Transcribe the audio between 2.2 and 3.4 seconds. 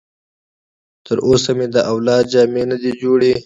جامې نه دي جوړې.